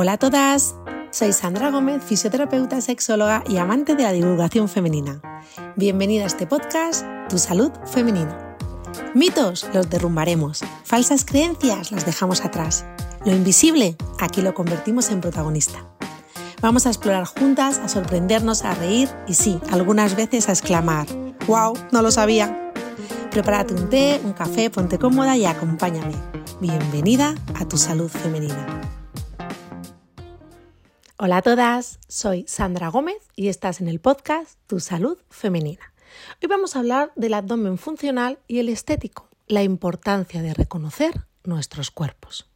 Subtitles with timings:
[0.00, 0.76] Hola a todas,
[1.10, 5.20] soy Sandra Gómez, fisioterapeuta, sexóloga y amante de la divulgación femenina.
[5.74, 8.56] Bienvenida a este podcast, Tu Salud Femenina.
[9.12, 12.86] Mitos los derrumbaremos, falsas creencias las dejamos atrás.
[13.24, 15.84] Lo invisible, aquí lo convertimos en protagonista.
[16.62, 21.08] Vamos a explorar juntas, a sorprendernos, a reír y sí, algunas veces a exclamar,
[21.48, 21.76] ¡Wow!
[21.90, 22.72] No lo sabía.
[23.32, 26.14] Prepárate un té, un café, ponte cómoda y acompáñame.
[26.60, 28.97] Bienvenida a tu salud femenina.
[31.20, 35.92] Hola a todas, soy Sandra Gómez y estás en el podcast Tu Salud Femenina.
[36.40, 41.90] Hoy vamos a hablar del abdomen funcional y el estético, la importancia de reconocer nuestros
[41.90, 42.48] cuerpos.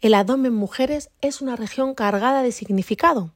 [0.00, 3.34] El abdomen mujeres es una región cargada de significado,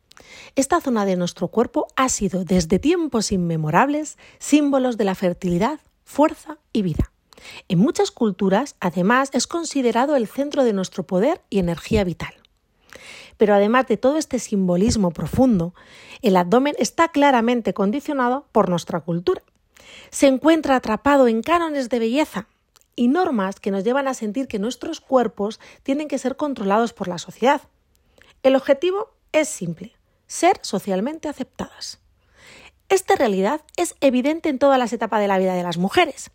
[0.56, 6.56] esta zona de nuestro cuerpo ha sido desde tiempos inmemorables símbolos de la fertilidad, fuerza
[6.72, 7.12] y vida.
[7.68, 12.39] En muchas culturas, además, es considerado el centro de nuestro poder y energía vital.
[13.40, 15.72] Pero además de todo este simbolismo profundo,
[16.20, 19.40] el abdomen está claramente condicionado por nuestra cultura.
[20.10, 22.48] Se encuentra atrapado en cánones de belleza
[22.96, 27.08] y normas que nos llevan a sentir que nuestros cuerpos tienen que ser controlados por
[27.08, 27.62] la sociedad.
[28.42, 31.98] El objetivo es simple, ser socialmente aceptadas.
[32.90, 36.30] Esta realidad es evidente en todas las etapas de la vida de las mujeres,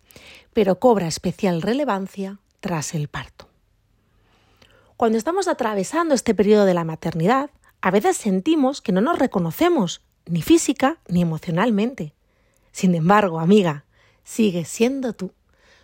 [0.54, 3.48] pero cobra especial relevancia tras el parto.
[4.98, 7.50] Cuando estamos atravesando este periodo de la maternidad,
[7.82, 12.14] a veces sentimos que no nos reconocemos, ni física ni emocionalmente.
[12.72, 13.84] Sin embargo, amiga,
[14.24, 15.34] sigues siendo tú,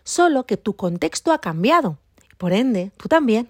[0.06, 1.98] solo que tu contexto ha cambiado,
[2.38, 3.50] por ende, tú también.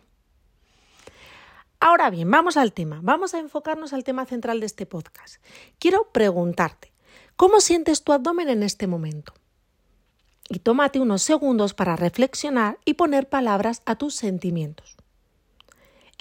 [1.80, 5.36] Ahora bien, vamos al tema, vamos a enfocarnos al tema central de este podcast.
[5.78, 6.92] Quiero preguntarte,
[7.36, 9.36] ¿cómo sientes tu abdomen en este momento?
[10.50, 14.98] Y tómate unos segundos para reflexionar y poner palabras a tus sentimientos.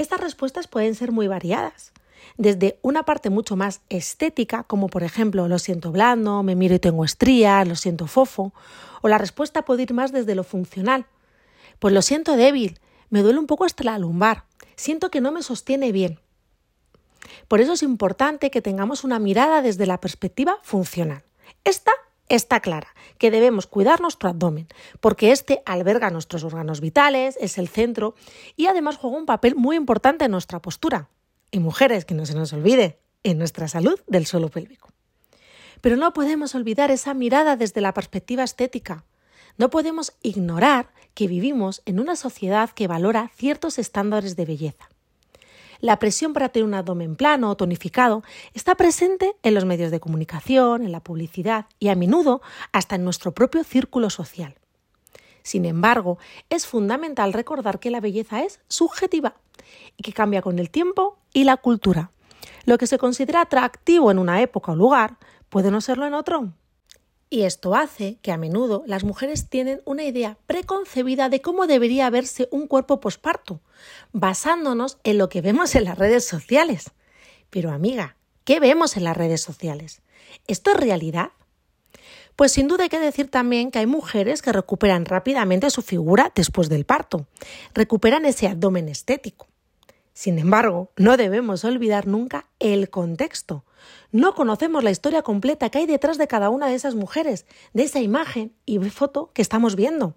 [0.01, 1.93] Estas respuestas pueden ser muy variadas,
[2.39, 6.79] desde una parte mucho más estética, como por ejemplo lo siento blando, me miro y
[6.79, 8.55] tengo estrías, lo siento fofo,
[9.03, 11.05] o la respuesta puede ir más desde lo funcional,
[11.79, 14.45] pues lo siento débil, me duele un poco hasta la lumbar,
[14.75, 16.19] siento que no me sostiene bien.
[17.47, 21.25] Por eso es importante que tengamos una mirada desde la perspectiva funcional.
[21.63, 21.93] Esta
[22.31, 24.69] está clara, que debemos cuidar nuestro abdomen,
[25.01, 28.15] porque este alberga nuestros órganos vitales, es el centro
[28.57, 31.11] y además juega un papel muy importante en nuestra postura.
[31.51, 34.91] Y mujeres, que no se nos olvide, en nuestra salud del suelo pélvico.
[35.81, 39.05] Pero no podemos olvidar esa mirada desde la perspectiva estética.
[39.59, 44.89] No podemos ignorar que vivimos en una sociedad que valora ciertos estándares de belleza.
[45.81, 50.01] La presión para tener un abdomen plano o tonificado está presente en los medios de
[50.01, 52.43] comunicación, en la publicidad y a menudo
[52.73, 54.57] hasta en nuestro propio círculo social.
[55.43, 56.19] Sin embargo,
[56.51, 59.37] es fundamental recordar que la belleza es subjetiva
[59.97, 62.11] y que cambia con el tiempo y la cultura.
[62.67, 65.17] Lo que se considera atractivo en una época o lugar
[65.49, 66.53] puede no serlo en otro.
[67.33, 72.11] Y esto hace que a menudo las mujeres tienen una idea preconcebida de cómo debería
[72.11, 73.61] verse un cuerpo posparto,
[74.13, 76.91] basándonos en lo que vemos en las redes sociales.
[77.49, 80.03] Pero amiga, ¿qué vemos en las redes sociales?
[80.49, 81.31] ¿Esto es realidad?
[82.35, 86.33] Pues sin duda hay que decir también que hay mujeres que recuperan rápidamente su figura
[86.35, 87.27] después del parto,
[87.75, 89.50] recuperan ese abdomen estético.
[90.21, 93.65] Sin embargo, no debemos olvidar nunca el contexto.
[94.13, 97.85] No conocemos la historia completa que hay detrás de cada una de esas mujeres, de
[97.85, 100.17] esa imagen y foto que estamos viendo.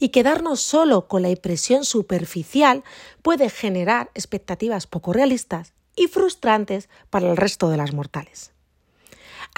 [0.00, 2.82] Y quedarnos solo con la impresión superficial
[3.22, 8.55] puede generar expectativas poco realistas y frustrantes para el resto de las mortales.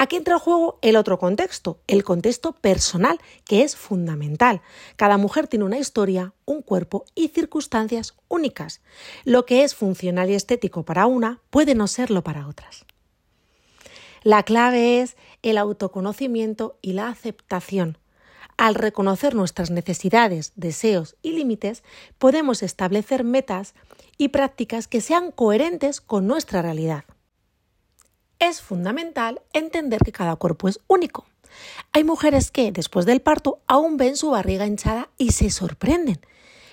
[0.01, 4.63] Aquí entra en juego el otro contexto, el contexto personal, que es fundamental.
[4.95, 8.81] Cada mujer tiene una historia, un cuerpo y circunstancias únicas.
[9.25, 12.85] Lo que es funcional y estético para una puede no serlo para otras.
[14.23, 17.99] La clave es el autoconocimiento y la aceptación.
[18.57, 21.83] Al reconocer nuestras necesidades, deseos y límites,
[22.19, 23.75] podemos establecer metas
[24.17, 27.05] y prácticas que sean coherentes con nuestra realidad
[28.39, 31.27] es fundamental entender que cada cuerpo es único.
[31.93, 36.21] Hay mujeres que, después del parto, aún ven su barriga hinchada y se sorprenden.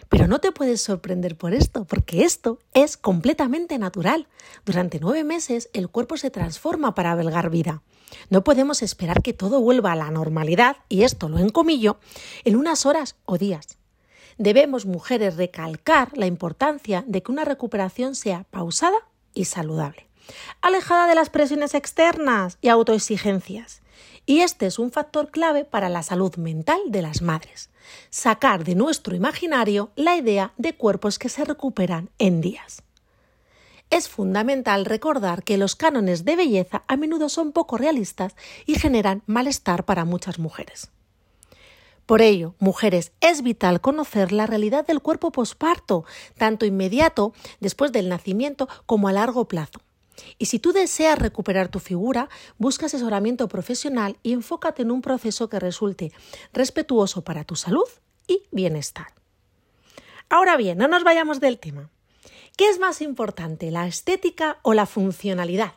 [0.09, 4.27] Pero no te puedes sorprender por esto, porque esto es completamente natural.
[4.63, 7.81] Durante nueve meses el cuerpo se transforma para albergar vida.
[8.29, 11.97] No podemos esperar que todo vuelva a la normalidad, y esto lo encomillo,
[12.43, 13.77] en unas horas o días.
[14.37, 18.97] Debemos, mujeres, recalcar la importancia de que una recuperación sea pausada
[19.33, 20.05] y saludable
[20.61, 23.81] alejada de las presiones externas y autoexigencias.
[24.25, 27.69] Y este es un factor clave para la salud mental de las madres.
[28.09, 32.81] Sacar de nuestro imaginario la idea de cuerpos que se recuperan en días.
[33.91, 38.35] es fundamental recordar que los cánones de belleza a menudo son poco realistas
[38.65, 40.89] y generan malestar para muchas mujeres.
[42.05, 46.05] Por ello, mujeres, es vital conocer la realidad del cuerpo posparto,
[46.37, 49.79] tanto inmediato, después del nacimiento, como a largo plazo.
[50.37, 55.49] Y si tú deseas recuperar tu figura, busca asesoramiento profesional y enfócate en un proceso
[55.49, 56.11] que resulte
[56.53, 57.87] respetuoso para tu salud
[58.27, 59.07] y bienestar.
[60.29, 61.89] Ahora bien, no nos vayamos del tema.
[62.57, 65.73] ¿Qué es más importante, la estética o la funcionalidad?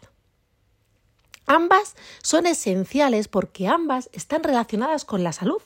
[1.46, 5.62] Ambas son esenciales porque ambas están relacionadas con la salud.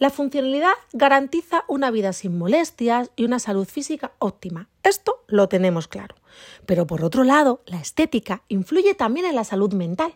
[0.00, 4.66] La funcionalidad garantiza una vida sin molestias y una salud física óptima.
[4.82, 6.16] Esto lo tenemos claro.
[6.64, 10.14] Pero por otro lado, la estética influye también en la salud mental,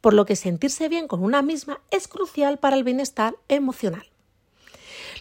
[0.00, 4.08] por lo que sentirse bien con una misma es crucial para el bienestar emocional.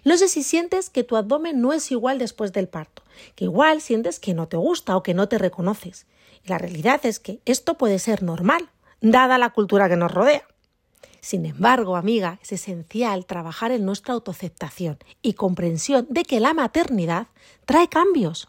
[0.05, 3.03] No sé si sientes que tu abdomen no es igual después del parto,
[3.35, 6.07] que igual sientes que no te gusta o que no te reconoces.
[6.41, 8.69] Y la realidad es que esto puede ser normal,
[9.01, 10.47] dada la cultura que nos rodea.
[11.25, 17.29] Sin embargo, amiga, es esencial trabajar en nuestra autoaceptación y comprensión de que la maternidad
[17.65, 18.47] trae cambios.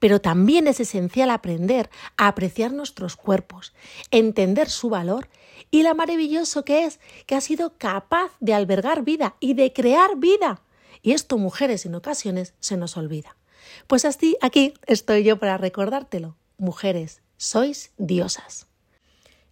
[0.00, 3.72] Pero también es esencial aprender a apreciar nuestros cuerpos,
[4.10, 5.28] entender su valor
[5.70, 10.16] y lo maravilloso que es que ha sido capaz de albergar vida y de crear
[10.16, 10.62] vida.
[11.02, 13.36] Y esto, mujeres, en ocasiones se nos olvida.
[13.86, 16.34] Pues así, aquí estoy yo para recordártelo.
[16.58, 18.66] Mujeres, sois diosas.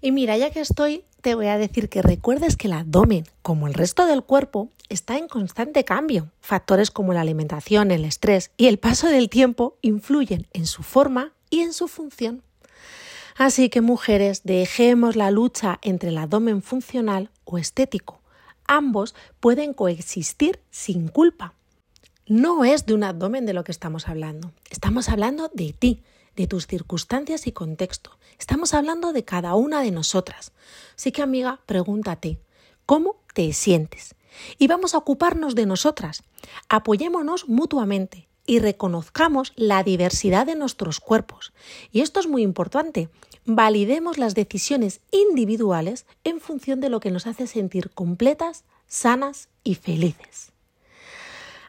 [0.04, 3.68] Y mira, ya que estoy, te voy a decir que recuerdes que el abdomen, como
[3.68, 6.30] el resto del cuerpo, está en constante cambio.
[6.42, 11.32] Factores como la alimentación, el estrés y el paso del tiempo influyen en su forma
[11.48, 12.42] y en su función.
[13.34, 18.20] Así que mujeres, dejemos la lucha entre el abdomen funcional o estético.
[18.66, 21.54] Ambos pueden coexistir sin culpa.
[22.26, 24.52] No es de un abdomen de lo que estamos hablando.
[24.68, 26.02] Estamos hablando de ti,
[26.36, 28.18] de tus circunstancias y contexto.
[28.38, 30.52] Estamos hablando de cada una de nosotras.
[30.96, 32.38] Así que amiga, pregúntate,
[32.86, 34.14] ¿cómo te sientes?
[34.58, 36.22] Y vamos a ocuparnos de nosotras.
[36.68, 41.52] Apoyémonos mutuamente y reconozcamos la diversidad de nuestros cuerpos.
[41.92, 43.08] Y esto es muy importante.
[43.46, 49.76] Validemos las decisiones individuales en función de lo que nos hace sentir completas, sanas y
[49.76, 50.53] felices.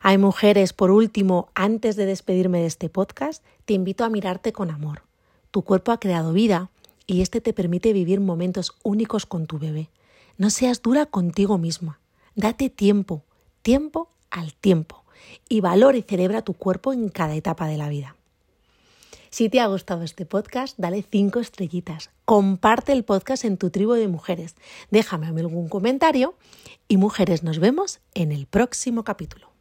[0.07, 4.69] Hay mujeres, por último, antes de despedirme de este podcast, te invito a mirarte con
[4.69, 5.01] amor.
[5.49, 6.69] Tu cuerpo ha creado vida
[7.07, 9.89] y este te permite vivir momentos únicos con tu bebé.
[10.37, 11.99] No seas dura contigo misma.
[12.35, 13.23] Date tiempo,
[13.63, 15.05] tiempo al tiempo
[15.49, 18.15] y valora y celebra tu cuerpo en cada etapa de la vida.
[19.31, 22.11] Si te ha gustado este podcast, dale cinco estrellitas.
[22.25, 24.53] Comparte el podcast en tu tribu de mujeres.
[24.91, 26.35] Déjame algún comentario
[26.87, 29.54] y mujeres nos vemos en el próximo capítulo.